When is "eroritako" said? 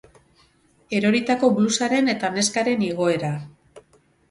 0.99-1.51